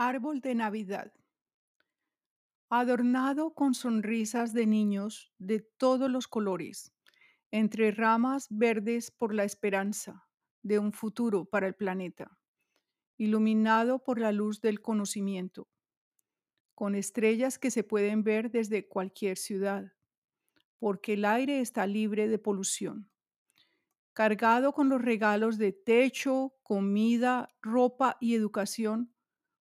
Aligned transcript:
Árbol 0.00 0.40
de 0.40 0.54
Navidad, 0.54 1.12
adornado 2.70 3.52
con 3.52 3.74
sonrisas 3.74 4.52
de 4.52 4.64
niños 4.64 5.32
de 5.38 5.58
todos 5.58 6.08
los 6.08 6.28
colores, 6.28 6.94
entre 7.50 7.90
ramas 7.90 8.46
verdes 8.48 9.10
por 9.10 9.34
la 9.34 9.42
esperanza 9.42 10.28
de 10.62 10.78
un 10.78 10.92
futuro 10.92 11.46
para 11.46 11.66
el 11.66 11.74
planeta, 11.74 12.38
iluminado 13.16 14.04
por 14.04 14.20
la 14.20 14.30
luz 14.30 14.60
del 14.60 14.80
conocimiento, 14.80 15.68
con 16.76 16.94
estrellas 16.94 17.58
que 17.58 17.72
se 17.72 17.82
pueden 17.82 18.22
ver 18.22 18.52
desde 18.52 18.86
cualquier 18.86 19.36
ciudad, 19.36 19.94
porque 20.78 21.14
el 21.14 21.24
aire 21.24 21.58
está 21.58 21.88
libre 21.88 22.28
de 22.28 22.38
polución, 22.38 23.10
cargado 24.12 24.72
con 24.72 24.88
los 24.88 25.02
regalos 25.02 25.58
de 25.58 25.72
techo, 25.72 26.54
comida, 26.62 27.52
ropa 27.60 28.16
y 28.20 28.36
educación 28.36 29.12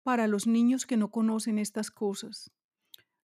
para 0.09 0.27
los 0.27 0.47
niños 0.47 0.87
que 0.87 0.97
no 0.97 1.11
conocen 1.11 1.59
estas 1.59 1.91
cosas, 1.91 2.51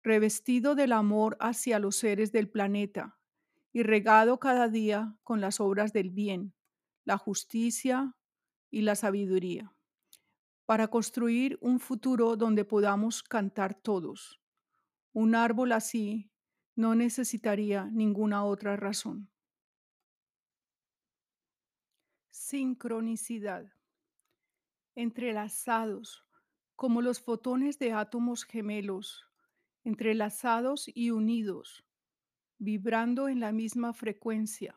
revestido 0.03 0.75
del 0.75 0.93
amor 0.93 1.37
hacia 1.39 1.79
los 1.79 1.95
seres 1.95 2.33
del 2.33 2.49
planeta 2.49 3.19
y 3.71 3.83
regado 3.83 4.41
cada 4.41 4.67
día 4.67 5.15
con 5.23 5.43
las 5.43 5.61
obras 5.61 5.93
del 5.93 6.09
bien, 6.09 6.55
la 7.05 7.19
justicia 7.19 8.17
y 8.71 8.81
la 8.81 8.95
sabiduría, 8.95 9.75
para 10.65 10.89
construir 10.89 11.59
un 11.61 11.81
futuro 11.81 12.35
donde 12.37 12.65
podamos 12.65 13.23
cantar 13.23 13.75
todos. 13.75 14.41
Un 15.13 15.35
árbol 15.35 15.73
así 15.73 16.31
no 16.77 16.95
necesitaría 16.95 17.91
ninguna 17.93 18.47
otra 18.47 18.77
razón. 18.77 19.31
Sincronicidad. 22.31 23.71
Entrelazados, 24.95 26.25
como 26.81 27.03
los 27.03 27.21
fotones 27.21 27.79
de 27.79 27.93
átomos 27.93 28.45
gemelos, 28.45 29.27
entrelazados 29.85 30.87
y 30.89 31.11
unidos, 31.11 31.85
vibrando 32.57 33.29
en 33.29 33.39
la 33.39 33.53
misma 33.53 33.93
frecuencia, 33.93 34.75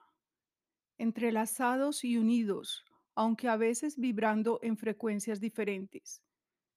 entrelazados 0.98 2.04
y 2.04 2.18
unidos, 2.18 2.84
aunque 3.16 3.48
a 3.48 3.56
veces 3.56 3.98
vibrando 3.98 4.60
en 4.64 4.76
frecuencias 4.76 5.40
diferentes, 5.40 6.22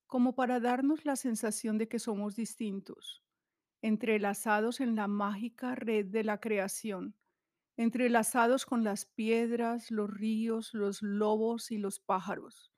como 0.06 0.36
para 0.36 0.60
darnos 0.60 1.04
la 1.04 1.16
sensación 1.16 1.76
de 1.76 1.88
que 1.88 1.98
somos 1.98 2.36
distintos, 2.36 3.24
entrelazados 3.82 4.78
en 4.78 4.94
la 4.94 5.08
mágica 5.08 5.74
red 5.74 6.06
de 6.06 6.22
la 6.22 6.38
creación, 6.38 7.16
entrelazados 7.76 8.64
con 8.64 8.84
las 8.84 9.06
piedras, 9.06 9.90
los 9.90 10.08
ríos, 10.08 10.72
los 10.72 11.02
lobos 11.02 11.72
y 11.72 11.78
los 11.78 11.98
pájaros, 11.98 12.70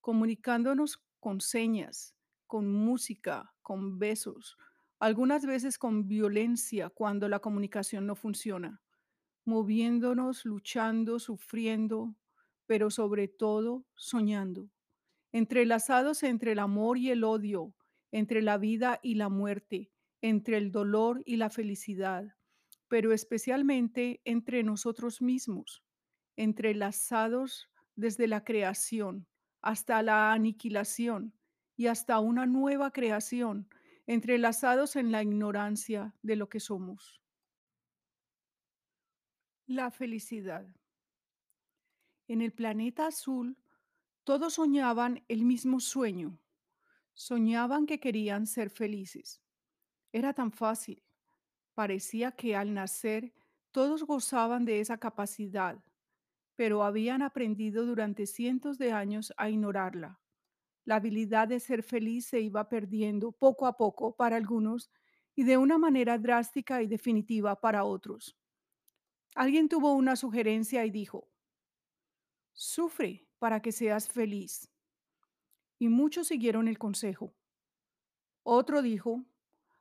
comunicándonos 0.00 1.04
con 1.20 1.40
señas, 1.40 2.16
con 2.46 2.72
música, 2.72 3.54
con 3.62 3.98
besos, 3.98 4.56
algunas 4.98 5.46
veces 5.46 5.78
con 5.78 6.08
violencia 6.08 6.90
cuando 6.90 7.28
la 7.28 7.38
comunicación 7.38 8.06
no 8.06 8.16
funciona, 8.16 8.82
moviéndonos, 9.44 10.44
luchando, 10.44 11.18
sufriendo, 11.18 12.14
pero 12.66 12.90
sobre 12.90 13.28
todo 13.28 13.86
soñando, 13.94 14.70
entrelazados 15.32 16.22
entre 16.22 16.52
el 16.52 16.58
amor 16.58 16.98
y 16.98 17.10
el 17.10 17.24
odio, 17.24 17.74
entre 18.10 18.42
la 18.42 18.58
vida 18.58 19.00
y 19.02 19.14
la 19.14 19.28
muerte, 19.28 19.90
entre 20.20 20.56
el 20.56 20.70
dolor 20.72 21.22
y 21.24 21.36
la 21.36 21.50
felicidad, 21.50 22.36
pero 22.88 23.12
especialmente 23.12 24.20
entre 24.24 24.62
nosotros 24.62 25.22
mismos, 25.22 25.82
entrelazados 26.36 27.70
desde 27.94 28.26
la 28.26 28.44
creación 28.44 29.26
hasta 29.62 30.02
la 30.02 30.32
aniquilación 30.32 31.34
y 31.76 31.86
hasta 31.86 32.18
una 32.18 32.46
nueva 32.46 32.92
creación, 32.92 33.68
entrelazados 34.06 34.96
en 34.96 35.12
la 35.12 35.22
ignorancia 35.22 36.14
de 36.22 36.36
lo 36.36 36.48
que 36.48 36.60
somos. 36.60 37.22
La 39.66 39.90
felicidad. 39.90 40.66
En 42.26 42.42
el 42.42 42.52
planeta 42.52 43.06
azul, 43.06 43.56
todos 44.24 44.54
soñaban 44.54 45.24
el 45.28 45.44
mismo 45.44 45.80
sueño. 45.80 46.38
Soñaban 47.12 47.86
que 47.86 47.98
querían 47.98 48.46
ser 48.46 48.70
felices. 48.70 49.42
Era 50.12 50.32
tan 50.32 50.52
fácil. 50.52 51.02
Parecía 51.74 52.32
que 52.32 52.56
al 52.56 52.74
nacer 52.74 53.32
todos 53.70 54.04
gozaban 54.04 54.64
de 54.64 54.80
esa 54.80 54.98
capacidad, 54.98 55.82
pero 56.60 56.84
habían 56.84 57.22
aprendido 57.22 57.86
durante 57.86 58.26
cientos 58.26 58.76
de 58.76 58.92
años 58.92 59.32
a 59.38 59.48
ignorarla. 59.48 60.20
La 60.84 60.96
habilidad 60.96 61.48
de 61.48 61.58
ser 61.58 61.82
feliz 61.82 62.26
se 62.26 62.40
iba 62.40 62.68
perdiendo 62.68 63.32
poco 63.32 63.66
a 63.66 63.78
poco 63.78 64.14
para 64.14 64.36
algunos 64.36 64.90
y 65.34 65.44
de 65.44 65.56
una 65.56 65.78
manera 65.78 66.18
drástica 66.18 66.82
y 66.82 66.86
definitiva 66.86 67.58
para 67.58 67.84
otros. 67.84 68.38
Alguien 69.34 69.70
tuvo 69.70 69.94
una 69.94 70.16
sugerencia 70.16 70.84
y 70.84 70.90
dijo, 70.90 71.30
sufre 72.52 73.26
para 73.38 73.62
que 73.62 73.72
seas 73.72 74.10
feliz. 74.10 74.70
Y 75.78 75.88
muchos 75.88 76.28
siguieron 76.28 76.68
el 76.68 76.76
consejo. 76.76 77.32
Otro 78.42 78.82
dijo, 78.82 79.24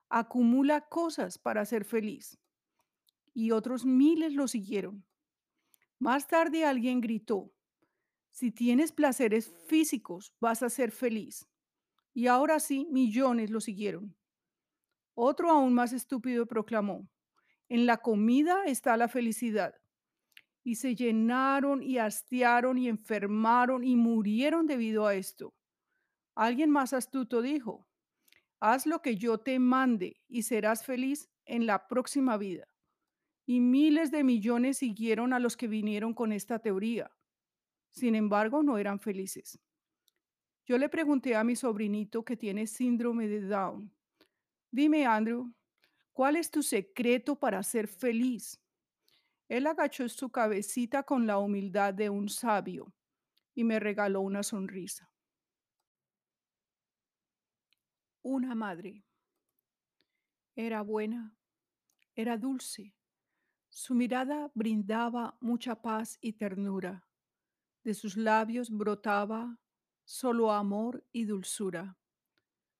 acumula 0.07 0.87
cosas 0.87 1.39
para 1.39 1.65
ser 1.65 1.83
feliz. 1.83 2.39
Y 3.33 3.51
otros 3.51 3.83
miles 3.83 4.31
lo 4.31 4.47
siguieron. 4.47 5.03
Más 5.99 6.27
tarde 6.27 6.63
alguien 6.63 7.01
gritó, 7.01 7.53
si 8.31 8.51
tienes 8.51 8.93
placeres 8.93 9.51
físicos 9.67 10.33
vas 10.39 10.63
a 10.63 10.69
ser 10.69 10.91
feliz. 10.91 11.49
Y 12.13 12.27
ahora 12.27 12.61
sí, 12.61 12.87
millones 12.89 13.49
lo 13.49 13.59
siguieron. 13.59 14.15
Otro 15.13 15.51
aún 15.51 15.73
más 15.73 15.91
estúpido 15.91 16.45
proclamó, 16.45 17.09
en 17.67 17.85
la 17.85 17.97
comida 17.97 18.63
está 18.65 18.95
la 18.95 19.09
felicidad. 19.09 19.75
Y 20.63 20.75
se 20.75 20.95
llenaron 20.95 21.83
y 21.83 21.97
hastiaron 21.97 22.77
y 22.77 22.87
enfermaron 22.87 23.83
y 23.83 23.97
murieron 23.97 24.67
debido 24.67 25.05
a 25.05 25.15
esto. 25.15 25.53
Alguien 26.33 26.69
más 26.69 26.93
astuto 26.93 27.41
dijo, 27.41 27.89
haz 28.61 28.85
lo 28.85 29.01
que 29.01 29.17
yo 29.17 29.37
te 29.39 29.59
mande 29.59 30.21
y 30.29 30.43
serás 30.43 30.85
feliz 30.85 31.29
en 31.43 31.65
la 31.65 31.87
próxima 31.89 32.37
vida. 32.37 32.68
Y 33.49 33.61
miles 33.61 34.11
de 34.11 34.23
millones 34.23 34.77
siguieron 34.77 35.33
a 35.33 35.39
los 35.39 35.57
que 35.57 35.67
vinieron 35.67 36.13
con 36.13 36.31
esta 36.31 36.59
teoría. 36.59 37.09
Sin 37.89 38.13
embargo, 38.13 38.61
no 38.61 38.77
eran 38.77 38.99
felices. 38.99 39.59
Yo 40.67 40.77
le 40.77 40.87
pregunté 40.87 41.35
a 41.35 41.43
mi 41.43 41.55
sobrinito 41.55 42.23
que 42.23 42.37
tiene 42.37 42.67
síndrome 42.67 43.27
de 43.27 43.41
Down, 43.41 43.91
dime 44.69 45.07
Andrew, 45.07 45.51
¿cuál 46.13 46.35
es 46.35 46.51
tu 46.51 46.61
secreto 46.61 47.39
para 47.39 47.63
ser 47.63 47.87
feliz? 47.87 48.61
Él 49.47 49.65
agachó 49.65 50.07
su 50.09 50.29
cabecita 50.29 51.01
con 51.01 51.25
la 51.25 51.39
humildad 51.39 51.95
de 51.95 52.11
un 52.11 52.29
sabio 52.29 52.93
y 53.55 53.63
me 53.63 53.79
regaló 53.79 54.21
una 54.21 54.43
sonrisa. 54.43 55.11
Una 58.21 58.53
madre. 58.53 59.03
Era 60.55 60.83
buena, 60.83 61.35
era 62.13 62.37
dulce. 62.37 62.93
Su 63.69 63.93
mirada 63.95 64.51
brindaba 64.53 65.37
mucha 65.39 65.81
paz 65.81 66.17
y 66.21 66.33
ternura. 66.33 67.07
De 67.83 67.93
sus 67.93 68.17
labios 68.17 68.69
brotaba 68.69 69.59
solo 70.03 70.51
amor 70.51 71.05
y 71.11 71.25
dulzura, 71.25 71.97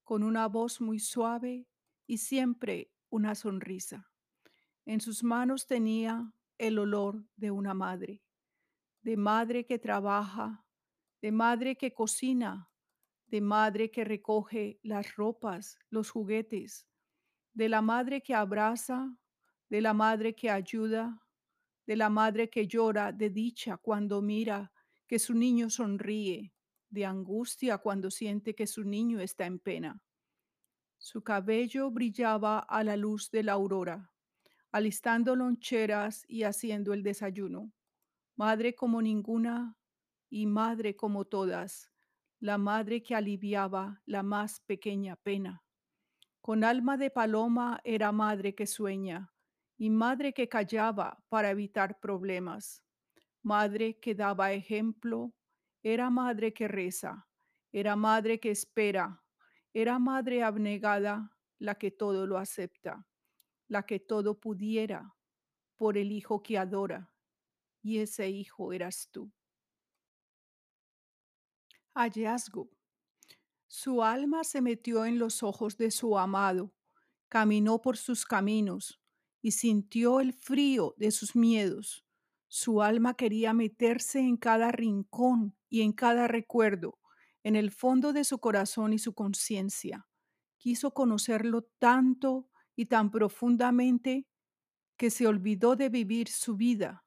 con 0.03 0.23
una 0.23 0.47
voz 0.47 0.81
muy 0.81 0.99
suave 0.99 1.67
y 2.07 2.17
siempre 2.17 2.91
una 3.09 3.35
sonrisa. 3.35 4.11
En 4.85 4.99
sus 4.99 5.23
manos 5.23 5.67
tenía 5.67 6.33
el 6.57 6.79
olor 6.79 7.23
de 7.35 7.51
una 7.51 7.73
madre, 7.73 8.23
de 9.01 9.15
madre 9.15 9.65
que 9.65 9.77
trabaja, 9.77 10.65
de 11.21 11.31
madre 11.31 11.77
que 11.77 11.93
cocina, 11.93 12.69
de 13.27 13.41
madre 13.41 13.91
que 13.91 14.03
recoge 14.03 14.79
las 14.81 15.15
ropas, 15.15 15.77
los 15.89 16.09
juguetes, 16.09 16.87
de 17.53 17.69
la 17.69 17.81
madre 17.81 18.21
que 18.21 18.33
abraza, 18.33 19.15
de 19.69 19.81
la 19.81 19.93
madre 19.93 20.33
que 20.33 20.49
ayuda, 20.49 21.21
de 21.85 21.95
la 21.95 22.09
madre 22.09 22.49
que 22.49 22.67
llora 22.67 23.11
de 23.11 23.29
dicha 23.29 23.77
cuando 23.77 24.21
mira 24.21 24.71
que 25.07 25.19
su 25.19 25.33
niño 25.33 25.69
sonríe, 25.69 26.53
de 26.89 27.05
angustia 27.05 27.77
cuando 27.77 28.09
siente 28.09 28.55
que 28.55 28.65
su 28.67 28.83
niño 28.83 29.19
está 29.19 29.45
en 29.45 29.59
pena. 29.59 30.01
Su 30.97 31.23
cabello 31.23 31.89
brillaba 31.91 32.59
a 32.59 32.83
la 32.83 32.97
luz 32.97 33.29
de 33.31 33.43
la 33.43 33.53
aurora, 33.53 34.11
alistando 34.71 35.35
loncheras 35.35 36.25
y 36.27 36.43
haciendo 36.43 36.93
el 36.93 37.03
desayuno. 37.03 37.71
Madre 38.35 38.75
como 38.75 39.01
ninguna 39.01 39.77
y 40.29 40.45
madre 40.45 40.95
como 40.95 41.25
todas, 41.25 41.91
la 42.39 42.57
madre 42.57 43.03
que 43.03 43.15
aliviaba 43.15 44.01
la 44.05 44.23
más 44.23 44.61
pequeña 44.61 45.15
pena. 45.15 45.63
Con 46.41 46.63
alma 46.63 46.97
de 46.97 47.11
paloma 47.11 47.81
era 47.83 48.11
madre 48.11 48.55
que 48.55 48.65
sueña 48.65 49.31
y 49.81 49.89
madre 49.89 50.33
que 50.33 50.49
callaba 50.49 51.23
para 51.29 51.49
evitar 51.51 52.01
problemas. 52.01 52.83
Madre 53.41 53.97
que 53.97 54.13
daba 54.13 54.51
ejemplo 54.51 55.33
era 55.81 56.09
madre 56.09 56.53
que 56.53 56.67
reza, 56.67 57.25
era 57.71 57.95
madre 57.95 58.39
que 58.39 58.51
espera, 58.51 59.23
Era 59.71 59.99
madre 59.99 60.43
abnegada 60.43 61.31
la 61.59 61.75
que 61.75 61.91
todo 61.91 62.25
lo 62.25 62.37
acepta, 62.39 63.07
la 63.67 63.83
que 63.85 63.99
todo 63.99 64.39
pudiera 64.39 65.15
por 65.77 65.95
el 65.95 66.11
hijo 66.11 66.41
que 66.41 66.57
adora, 66.57 67.13
y 67.83 67.99
ese 67.99 68.27
hijo 68.29 68.73
eras 68.73 69.09
tú. 69.11 69.31
Hallazgo. 71.93 72.67
Su 73.67 74.03
alma 74.03 74.43
se 74.43 74.59
metió 74.59 75.05
en 75.05 75.19
los 75.19 75.43
ojos 75.43 75.77
de 75.77 75.91
su 75.91 76.17
amado, 76.17 76.73
caminó 77.29 77.79
por 77.79 77.95
sus 77.95 78.25
caminos 78.25 78.99
y 79.41 79.51
sintió 79.51 80.19
el 80.19 80.33
frío 80.33 80.93
de 80.97 81.11
sus 81.11 81.35
miedos. 81.35 82.05
Su 82.47 82.81
alma 82.81 83.13
quería 83.13 83.53
meterse 83.53 84.19
en 84.19 84.37
cada 84.37 84.71
rincón 84.71 85.55
y 85.69 85.81
en 85.81 85.93
cada 85.93 86.27
recuerdo, 86.27 86.99
en 87.43 87.55
el 87.55 87.71
fondo 87.71 88.11
de 88.11 88.23
su 88.23 88.39
corazón 88.39 88.93
y 88.93 88.99
su 88.99 89.13
conciencia. 89.13 90.07
Quiso 90.57 90.93
conocerlo 90.93 91.63
tanto 91.79 92.49
y 92.75 92.85
tan 92.85 93.11
profundamente 93.11 94.27
que 94.97 95.09
se 95.09 95.27
olvidó 95.27 95.75
de 95.75 95.89
vivir 95.89 96.27
su 96.27 96.55
vida. 96.57 97.05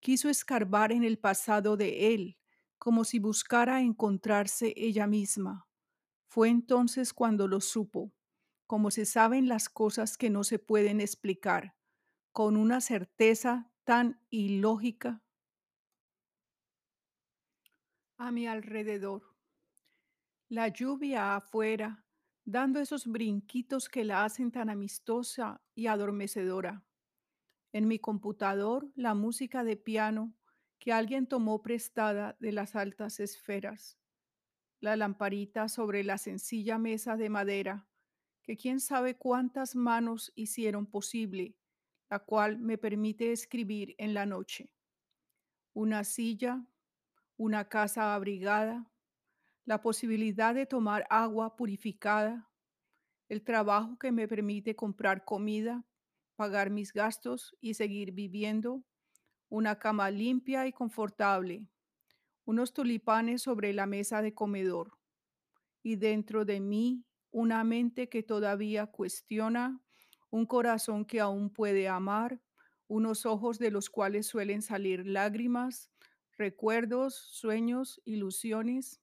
Quiso 0.00 0.28
escarbar 0.28 0.92
en 0.92 1.02
el 1.02 1.18
pasado 1.18 1.76
de 1.76 2.14
él, 2.14 2.38
como 2.78 3.04
si 3.04 3.18
buscara 3.18 3.80
encontrarse 3.80 4.72
ella 4.76 5.06
misma. 5.06 5.66
Fue 6.28 6.48
entonces 6.48 7.12
cuando 7.12 7.48
lo 7.48 7.60
supo, 7.60 8.12
como 8.66 8.90
se 8.90 9.06
saben 9.06 9.48
las 9.48 9.68
cosas 9.68 10.18
que 10.18 10.30
no 10.30 10.44
se 10.44 10.58
pueden 10.58 11.00
explicar, 11.00 11.76
con 12.32 12.56
una 12.56 12.80
certeza 12.80 13.72
tan 13.84 14.20
ilógica 14.30 15.22
a 18.18 18.32
mi 18.32 18.46
alrededor. 18.46 19.22
La 20.48 20.68
lluvia 20.68 21.36
afuera, 21.36 22.04
dando 22.44 22.80
esos 22.80 23.06
brinquitos 23.06 23.88
que 23.88 24.04
la 24.04 24.24
hacen 24.24 24.50
tan 24.50 24.70
amistosa 24.70 25.62
y 25.74 25.86
adormecedora. 25.86 26.84
En 27.72 27.88
mi 27.88 27.98
computador, 27.98 28.90
la 28.94 29.14
música 29.14 29.64
de 29.64 29.76
piano 29.76 30.34
que 30.78 30.92
alguien 30.92 31.26
tomó 31.26 31.62
prestada 31.62 32.36
de 32.40 32.52
las 32.52 32.74
altas 32.74 33.20
esferas. 33.20 33.98
La 34.80 34.96
lamparita 34.96 35.68
sobre 35.68 36.04
la 36.04 36.18
sencilla 36.18 36.78
mesa 36.78 37.16
de 37.16 37.28
madera 37.28 37.88
que 38.46 38.56
quién 38.56 38.78
sabe 38.78 39.16
cuántas 39.16 39.74
manos 39.74 40.32
hicieron 40.36 40.86
posible, 40.86 41.56
la 42.08 42.20
cual 42.20 42.58
me 42.58 42.78
permite 42.78 43.32
escribir 43.32 43.96
en 43.98 44.14
la 44.14 44.24
noche. 44.24 44.72
Una 45.74 46.04
silla, 46.04 46.64
una 47.36 47.68
casa 47.68 48.14
abrigada, 48.14 48.88
la 49.64 49.82
posibilidad 49.82 50.54
de 50.54 50.64
tomar 50.64 51.06
agua 51.10 51.56
purificada, 51.56 52.48
el 53.28 53.42
trabajo 53.42 53.98
que 53.98 54.12
me 54.12 54.28
permite 54.28 54.76
comprar 54.76 55.24
comida, 55.24 55.84
pagar 56.36 56.70
mis 56.70 56.92
gastos 56.92 57.56
y 57.60 57.74
seguir 57.74 58.12
viviendo, 58.12 58.84
una 59.48 59.76
cama 59.80 60.08
limpia 60.08 60.68
y 60.68 60.72
confortable, 60.72 61.66
unos 62.44 62.72
tulipanes 62.72 63.42
sobre 63.42 63.72
la 63.72 63.86
mesa 63.86 64.22
de 64.22 64.34
comedor 64.34 64.96
y 65.82 65.96
dentro 65.96 66.44
de 66.44 66.60
mí 66.60 67.05
una 67.36 67.64
mente 67.64 68.08
que 68.08 68.22
todavía 68.22 68.86
cuestiona, 68.86 69.82
un 70.30 70.46
corazón 70.46 71.04
que 71.04 71.20
aún 71.20 71.50
puede 71.50 71.86
amar, 71.86 72.40
unos 72.88 73.26
ojos 73.26 73.58
de 73.58 73.70
los 73.70 73.90
cuales 73.90 74.26
suelen 74.26 74.62
salir 74.62 75.06
lágrimas, 75.06 75.90
recuerdos, 76.38 77.14
sueños, 77.14 78.00
ilusiones. 78.06 79.02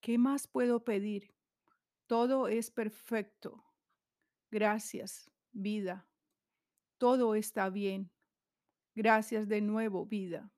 ¿Qué 0.00 0.18
más 0.18 0.46
puedo 0.46 0.84
pedir? 0.84 1.34
Todo 2.06 2.46
es 2.46 2.70
perfecto. 2.70 3.64
Gracias, 4.52 5.28
vida. 5.50 6.06
Todo 6.96 7.34
está 7.34 7.70
bien. 7.70 8.08
Gracias 8.94 9.48
de 9.48 9.60
nuevo, 9.60 10.06
vida. 10.06 10.52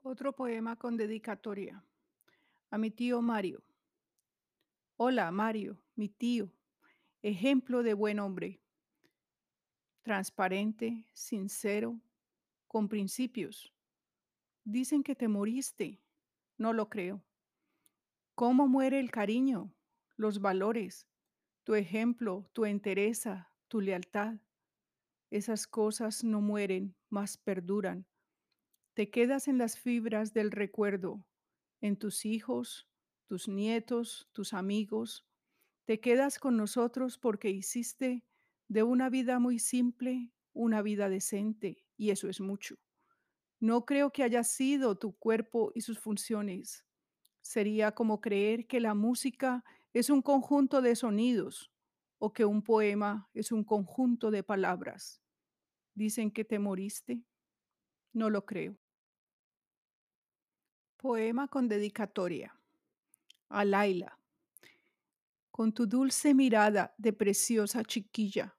Otro 0.00 0.34
poema 0.34 0.76
con 0.76 0.96
dedicatoria. 0.96 1.84
A 2.70 2.76
mi 2.76 2.90
tío 2.90 3.22
Mario. 3.22 3.64
Hola, 4.96 5.30
Mario, 5.30 5.80
mi 5.94 6.10
tío. 6.10 6.52
Ejemplo 7.22 7.82
de 7.82 7.94
buen 7.94 8.20
hombre. 8.20 8.60
Transparente, 10.02 11.06
sincero, 11.14 11.98
con 12.66 12.86
principios. 12.88 13.72
Dicen 14.64 15.02
que 15.02 15.14
te 15.14 15.28
moriste. 15.28 16.02
No 16.58 16.74
lo 16.74 16.90
creo. 16.90 17.24
¿Cómo 18.34 18.68
muere 18.68 19.00
el 19.00 19.10
cariño, 19.10 19.74
los 20.16 20.42
valores, 20.42 21.08
tu 21.64 21.74
ejemplo, 21.74 22.50
tu 22.52 22.66
entereza, 22.66 23.50
tu 23.68 23.80
lealtad? 23.80 24.34
Esas 25.30 25.66
cosas 25.66 26.22
no 26.22 26.42
mueren, 26.42 26.94
mas 27.08 27.38
perduran. 27.38 28.06
Te 28.92 29.08
quedas 29.08 29.48
en 29.48 29.56
las 29.56 29.78
fibras 29.78 30.34
del 30.34 30.50
recuerdo, 30.50 31.24
en 31.80 31.96
tus 31.96 32.24
hijos, 32.24 32.88
tus 33.26 33.48
nietos, 33.48 34.28
tus 34.32 34.54
amigos. 34.54 35.26
Te 35.84 36.00
quedas 36.00 36.38
con 36.38 36.56
nosotros 36.56 37.18
porque 37.18 37.50
hiciste 37.50 38.24
de 38.68 38.82
una 38.82 39.10
vida 39.10 39.38
muy 39.38 39.58
simple 39.58 40.32
una 40.58 40.82
vida 40.82 41.08
decente, 41.08 41.84
y 41.96 42.10
eso 42.10 42.28
es 42.28 42.40
mucho. 42.40 42.74
No 43.60 43.84
creo 43.84 44.10
que 44.10 44.24
haya 44.24 44.42
sido 44.42 44.98
tu 44.98 45.16
cuerpo 45.16 45.70
y 45.74 45.82
sus 45.82 46.00
funciones. 46.00 46.84
Sería 47.42 47.92
como 47.92 48.20
creer 48.20 48.66
que 48.66 48.80
la 48.80 48.94
música 48.94 49.64
es 49.92 50.10
un 50.10 50.20
conjunto 50.20 50.82
de 50.82 50.96
sonidos 50.96 51.72
o 52.18 52.32
que 52.32 52.44
un 52.44 52.62
poema 52.62 53.28
es 53.34 53.52
un 53.52 53.64
conjunto 53.64 54.30
de 54.30 54.42
palabras. 54.42 55.22
Dicen 55.94 56.30
que 56.30 56.44
te 56.44 56.58
moriste. 56.58 57.24
No 58.12 58.28
lo 58.28 58.44
creo. 58.44 58.78
Poema 60.98 61.46
con 61.46 61.68
dedicatoria. 61.68 62.58
A 63.50 63.64
Laila. 63.64 64.18
Con 65.52 65.72
tu 65.72 65.86
dulce 65.86 66.34
mirada 66.34 66.92
de 66.98 67.12
preciosa 67.12 67.84
chiquilla, 67.84 68.56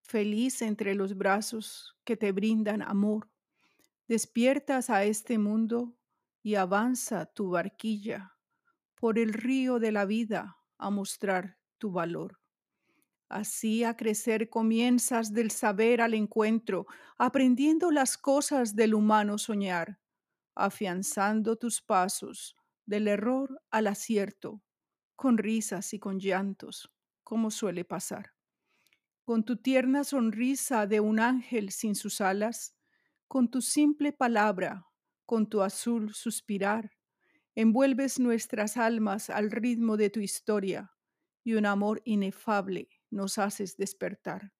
feliz 0.00 0.62
entre 0.62 0.96
los 0.96 1.16
brazos 1.16 1.96
que 2.02 2.16
te 2.16 2.32
brindan 2.32 2.82
amor, 2.82 3.30
despiertas 4.08 4.90
a 4.90 5.04
este 5.04 5.38
mundo 5.38 5.96
y 6.42 6.56
avanza 6.56 7.26
tu 7.26 7.50
barquilla 7.50 8.36
por 8.96 9.16
el 9.16 9.32
río 9.32 9.78
de 9.78 9.92
la 9.92 10.06
vida 10.06 10.56
a 10.76 10.90
mostrar 10.90 11.56
tu 11.78 11.92
valor. 11.92 12.40
Así 13.28 13.84
a 13.84 13.96
crecer 13.96 14.50
comienzas 14.50 15.32
del 15.32 15.52
saber 15.52 16.00
al 16.00 16.14
encuentro, 16.14 16.88
aprendiendo 17.16 17.92
las 17.92 18.18
cosas 18.18 18.74
del 18.74 18.92
humano 18.92 19.38
soñar, 19.38 20.00
afianzando 20.54 21.56
tus 21.56 21.82
pasos 21.82 22.56
del 22.86 23.08
error 23.08 23.62
al 23.70 23.86
acierto, 23.86 24.62
con 25.16 25.38
risas 25.38 25.94
y 25.94 25.98
con 25.98 26.18
llantos, 26.18 26.90
como 27.22 27.50
suele 27.50 27.84
pasar. 27.84 28.32
Con 29.24 29.44
tu 29.44 29.56
tierna 29.56 30.04
sonrisa 30.04 30.86
de 30.86 31.00
un 31.00 31.18
ángel 31.18 31.70
sin 31.70 31.94
sus 31.94 32.20
alas, 32.20 32.76
con 33.26 33.50
tu 33.50 33.62
simple 33.62 34.12
palabra, 34.12 34.86
con 35.24 35.48
tu 35.48 35.62
azul 35.62 36.12
suspirar, 36.12 36.92
envuelves 37.54 38.18
nuestras 38.18 38.76
almas 38.76 39.30
al 39.30 39.50
ritmo 39.50 39.96
de 39.96 40.10
tu 40.10 40.20
historia 40.20 40.92
y 41.42 41.54
un 41.54 41.66
amor 41.66 42.02
inefable 42.04 42.88
nos 43.10 43.38
haces 43.38 43.76
despertar. 43.76 44.52